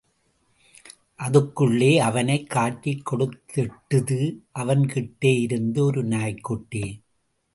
[1.15, 4.19] அதுக்குள்ளே அவனைக் காட்டிக் கொடுத்திட்டுது
[4.51, 6.83] அவன் கிட்டேயிருந்த ஒரு நாய்க்குட்டி...!